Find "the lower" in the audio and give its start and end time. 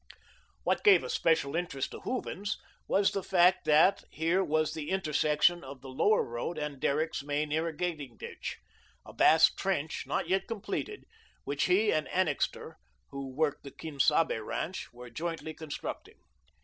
5.81-6.23